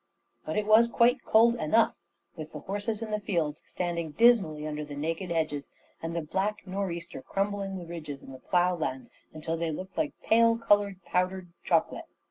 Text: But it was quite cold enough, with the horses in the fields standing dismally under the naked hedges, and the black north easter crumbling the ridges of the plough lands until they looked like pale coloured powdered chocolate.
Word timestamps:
But 0.47 0.57
it 0.57 0.65
was 0.65 0.87
quite 0.87 1.23
cold 1.23 1.57
enough, 1.57 1.93
with 2.35 2.53
the 2.53 2.61
horses 2.61 3.03
in 3.03 3.11
the 3.11 3.19
fields 3.19 3.61
standing 3.67 4.13
dismally 4.13 4.65
under 4.65 4.83
the 4.83 4.95
naked 4.95 5.29
hedges, 5.29 5.69
and 6.01 6.15
the 6.15 6.23
black 6.23 6.65
north 6.65 6.91
easter 6.93 7.21
crumbling 7.21 7.77
the 7.77 7.85
ridges 7.85 8.23
of 8.23 8.31
the 8.31 8.39
plough 8.39 8.73
lands 8.75 9.11
until 9.31 9.57
they 9.57 9.69
looked 9.69 9.99
like 9.99 10.19
pale 10.23 10.57
coloured 10.57 11.03
powdered 11.05 11.49
chocolate. 11.63 12.05